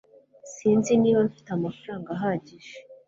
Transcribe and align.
Sinzi 0.53 0.91
niba 1.01 1.19
mfite 1.27 1.49
amafaranga 1.57 2.07
ahagije 2.17 2.75